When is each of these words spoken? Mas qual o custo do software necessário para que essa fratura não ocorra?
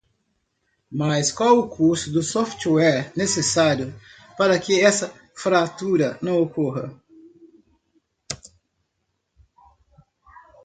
Mas 0.91 1.31
qual 1.31 1.59
o 1.59 1.69
custo 1.69 2.09
do 2.09 2.23
software 2.23 3.13
necessário 3.15 3.93
para 4.35 4.57
que 4.59 4.81
essa 4.81 5.13
fratura 5.35 6.17
não 6.23 6.41
ocorra? 6.41 6.99